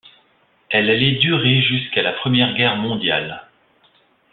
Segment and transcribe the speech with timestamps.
[0.71, 3.43] Elle allait durer jusqu'à la Première Guerre mondiale.